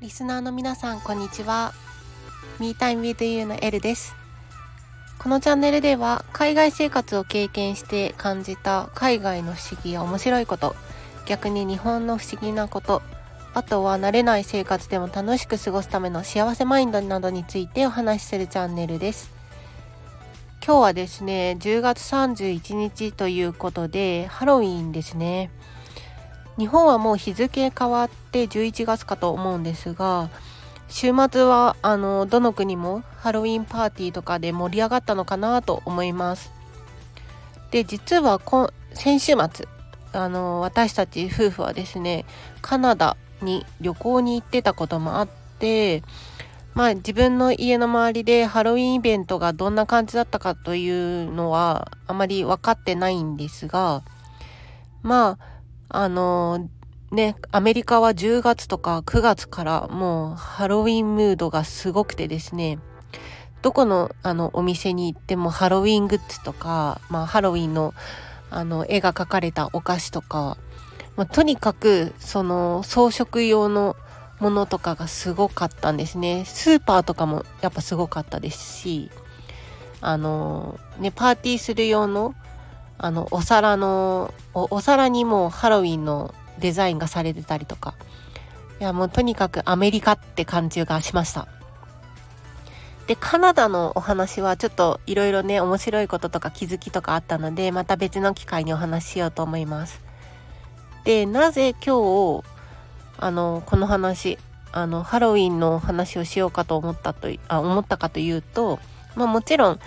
[0.00, 1.72] リスナーの皆さん、こんにちは。
[2.58, 4.16] Me Time with You のエルです。
[5.20, 10.74] このチャンネルでは、海外生活を経験して感じた海外の不思議や面白いこと、
[11.26, 13.00] 逆に日本の不思議なこと、
[13.54, 19.37] あとは慣れない生活でも楽しく過ごすための幸せマインドなどについてお話しするチャンネルです。
[20.68, 25.50] 今日はですね、10月31日ということで、ハロウィンですね。
[26.58, 30.28] 日本はもう日付変わって11月かと思うんですが
[30.88, 36.52] 週末はあのどの国もハロウィンパーティーとかで盛り上がったのかなと思います
[37.70, 38.40] で実は
[38.92, 39.68] 先週末
[40.12, 42.26] あの私たち夫婦はですね
[42.60, 45.28] カナダに旅行に行ってたこともあっ
[45.58, 46.02] て
[46.78, 54.04] まあ自分の家の周りでハロウィンイベントがどんな感じだったかというのはあまり分かってないんですが
[55.02, 55.38] ま
[55.88, 56.68] ああの
[57.10, 62.78] ね、アメリカは10月とか9月からもうハロウィンムードがすごくてですね、
[63.60, 67.92] どこのあのお店に行ってもハロウィングッズとか、まあハロウィンの
[68.50, 70.58] あの絵が描かれたお菓子とか、
[71.16, 73.96] まあ、とにかくその装飾用の
[74.40, 76.44] ものとかがすごかったんですね。
[76.44, 79.10] スーパーとかもやっぱすごかったですし、
[80.00, 82.34] あの、ね、パーティーする用の
[82.98, 87.94] あの、お皿のお、皿にもハロウィンのデザインがされてたりとか。
[88.80, 91.46] いや、もうとにかくアメリカって感じがしました。
[93.06, 100.00] で、カナダのお話はちょっといろいろね、面白いこととか気づきとかあったので、また別の機会にお話ししようと思います。
[101.04, 102.44] で、なぜ今日、
[103.18, 104.38] あの、この話、
[104.72, 108.78] あの、ハロウィンの話をしようかと思ったと、あ、思ったかというと、
[109.16, 109.80] まあもちろん、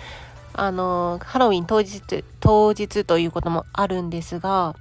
[0.54, 4.76] あの、ハロウィン当日、当日ということもあるんですが、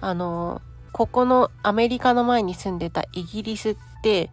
[0.00, 4.30] あの、ここのアメリカの前に住んでたイギリスって、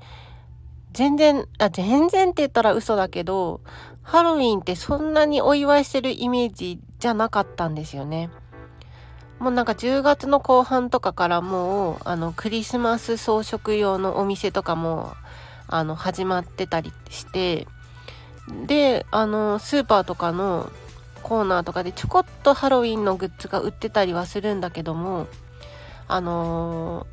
[0.94, 3.62] 全然、あ、全然って言ったら嘘だけど、
[4.04, 8.30] ハロウィンってそんなにお祝いしてるイメージじゃなかったんですよね。
[9.42, 15.16] もうなんか10月の後半とかからもう、あの、クリスマス装飾用のお店とかも、
[15.68, 17.68] あの、始まってたりして、
[18.68, 20.72] で、あの、スーパーとかの
[21.24, 25.26] コーナーとかでちょこっとハロウィンのグッズが売ってたりはするんだけども、
[26.08, 27.08] あの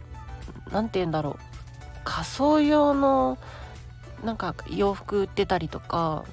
[0.71, 1.43] 何て言うんだろう。
[2.05, 3.39] 仮装用の
[4.22, 6.25] なんか洋服売ってたりとか、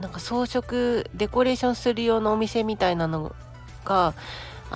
[0.00, 3.36] なんか装飾、デコレーションする用のお店みたいなの
[3.84, 4.14] が、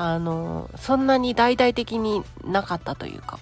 [0.01, 3.41] あの、そんなに大々的になかったというか、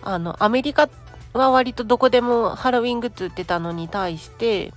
[0.00, 0.88] あの、アメリカ
[1.34, 4.72] は割とどこでもハロウィングッズ売ってたのに対して、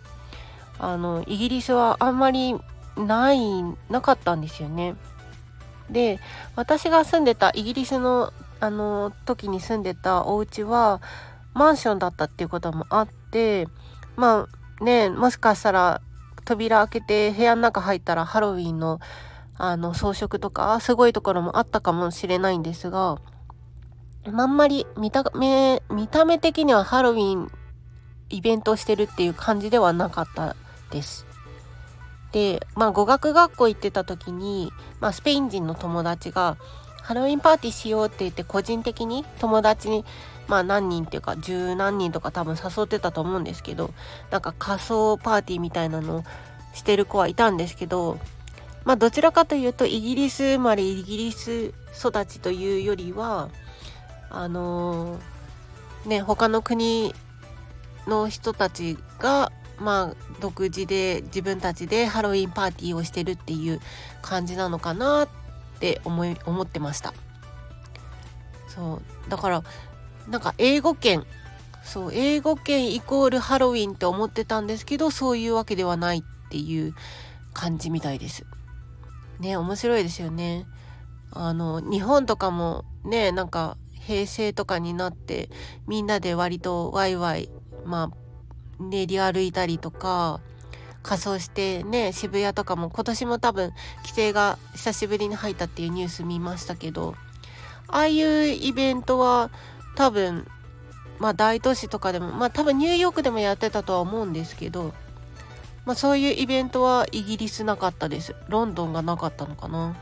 [0.80, 2.60] あの、イギリスはあんまり
[2.98, 3.40] ない、
[3.90, 4.96] なかったんですよね。
[5.90, 6.20] で、
[6.58, 11.02] 私が住んでたイギリスの、あの、時に住んでたお家は、
[11.54, 13.70] マンションだったっていうこともあって、
[14.18, 14.50] ま
[14.82, 16.02] あね、もしかしたら
[16.44, 19.00] 扉開けて部屋の中入ったらハロウィンの
[19.58, 23.20] あの装飾とかすごいところもあったかもしれないんですが、
[24.26, 27.52] あんまり見た目、見た目的にはハロウィン
[28.30, 30.56] イベントをしてるっていう感じではなかった
[30.92, 31.26] です。
[32.32, 36.58] で、まあ語学学校行ってた時に、まあスペイン人の友達が
[37.04, 40.06] ハロウィンパーティーしようって言って個人的に友達に
[40.48, 43.94] まあ何人っていうか十何人とか多分誘ってたと思うんですけど
[44.32, 46.24] なんか仮装パーティーみたいなの
[46.74, 48.20] してる子はいたんですけど
[48.86, 53.50] まあどちらかというとイギリス生まれイギリス育ちというよりは
[54.30, 57.14] あのー、ね他の国
[58.08, 63.80] の人たちがまあ独自で自分たちでハロウィンパーティーをしてるっていう
[64.22, 65.30] 感じなのかなっ
[65.80, 67.14] て思い思ってました。
[68.68, 69.30] そう。
[69.30, 69.64] だから
[70.28, 71.26] なんか英語圏
[71.84, 76.96] そう英語圏イコールハロウィンって思ってたんですけどそういうわけではないっていう
[77.54, 78.46] 感じみたいです。
[79.40, 80.66] ね面白いですよね。
[81.32, 85.50] あの日本とかもねなんか平成とかになって
[85.88, 87.50] みんなで割とワイワイ
[87.86, 90.42] まあ練り歩いたりとか
[91.02, 93.72] 仮装してね渋谷とかも今年も多分
[94.04, 97.16] 規制が久しぶりに入ったっていうニュース見ましたけど
[97.88, 99.52] ああいうイベントは
[99.96, 100.48] 多分
[101.20, 104.94] まあ大都市とかでもまあ多分ニューヨークでもやってたとは思うんですけど
[105.86, 108.36] まあそういうイベントはイギリスなかったです。
[108.48, 109.96] ロンドンがなかったのかな、うん、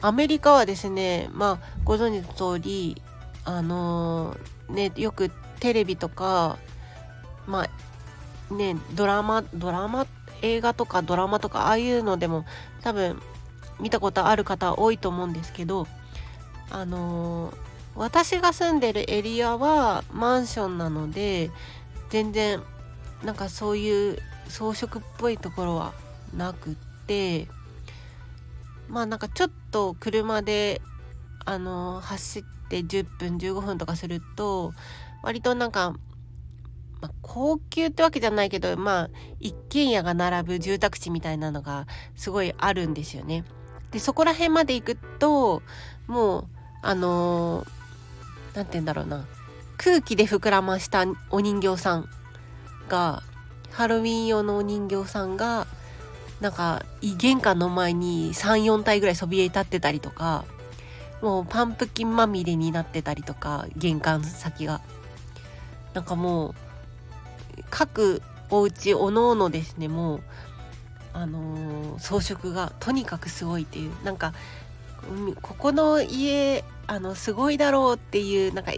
[0.00, 3.00] アメリカはですねまあご存知の通り
[3.44, 5.30] あのー、ねよく
[5.60, 6.58] テレビとか
[7.46, 7.66] ま
[8.50, 10.06] あねドラマドラマ
[10.42, 12.44] 映画とかドラマとかああいうのでも
[12.82, 13.20] 多分
[13.80, 15.86] 見たことある方多いと思うんですけど
[16.70, 17.56] あのー、
[17.94, 21.50] 私が住んでるエリアはマンションなので
[22.10, 22.62] 全然
[23.24, 24.18] なんかそういう
[24.48, 25.92] 装飾っぽいところは
[26.36, 26.74] なくっ
[27.06, 27.48] て
[28.88, 30.80] まあなんかちょっと車で
[31.46, 34.72] あの、走って10分15分とかすると
[35.22, 35.94] 割となんか
[37.04, 41.86] まあ、高級ってわけじゃないけどまあ一軒家が並ぶ住宅地みたいなのが
[42.16, 43.44] すごいあるんですよね。
[43.90, 45.60] でそこら辺まで行くと
[46.06, 46.48] もう
[46.80, 47.66] あの
[48.54, 49.26] 何、て言うんだろうな
[49.76, 52.08] 空気で膨らましたお人形さん
[52.88, 53.22] が
[53.72, 55.66] ハロウィン用のお人形さんが
[56.40, 60.44] なんか玄関の前に34体ぐらいそびえ立ってたりとか
[61.22, 64.80] もうパンプキンまみれになってたりとか玄関先が。
[65.94, 66.54] なんかもう
[67.70, 68.20] 各
[68.50, 70.20] お家おのおのですねもう
[71.12, 74.04] あのー、装飾がとにかくすごいっていう。
[74.04, 74.34] なんか
[75.40, 78.72] ここの家あのすごいだろうっていうなんか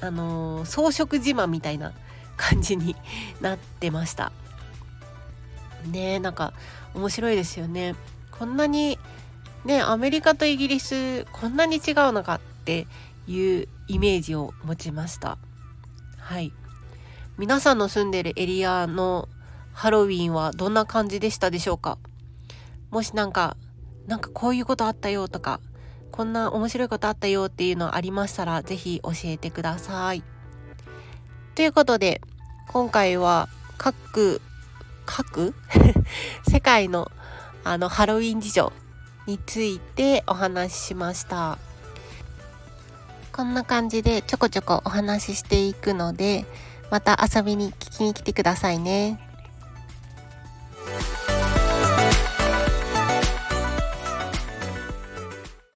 [0.00, 1.92] あのー、装飾自慢みたいな
[2.36, 2.96] 感じに
[3.40, 4.32] なってました。
[5.86, 6.52] ねなんか
[6.94, 7.94] 面白いですよね。
[8.30, 8.98] こんなに
[9.64, 12.86] ねアメリカとイギリスこんなに違うのかって
[13.26, 15.38] いうイメージを持ちました。
[16.18, 16.52] はい。
[17.38, 19.28] 皆さんの住んでるエリアの
[19.72, 21.98] ハロウィンはどんな感じでしたでしょうか？
[22.90, 23.56] もしなんか、
[24.06, 25.60] なんかこういうことあったよとか、
[26.10, 30.22] こんな面白いことあったよっていうのありましたら、ぜひ教えてください。
[31.54, 32.22] ということで、
[32.68, 34.40] 今回は各、
[35.04, 35.54] 各？
[36.48, 37.10] 世界の
[37.62, 38.72] あのハロウィン事情
[39.26, 41.58] についてお話ししました。
[43.32, 46.46] こんな感じでちょこちょこお話ししていくので、
[46.90, 49.20] また遊びに聞きに来てくださいね。